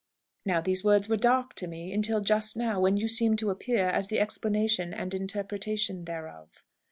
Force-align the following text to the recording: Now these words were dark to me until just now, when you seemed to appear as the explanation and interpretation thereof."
Now 0.47 0.61
these 0.61 0.83
words 0.83 1.07
were 1.07 1.15
dark 1.15 1.53
to 1.57 1.67
me 1.67 1.93
until 1.93 2.21
just 2.21 2.57
now, 2.57 2.79
when 2.79 2.97
you 2.97 3.07
seemed 3.07 3.37
to 3.37 3.51
appear 3.51 3.85
as 3.85 4.07
the 4.07 4.17
explanation 4.19 4.95
and 4.95 5.13
interpretation 5.13 6.05
thereof." 6.05 6.63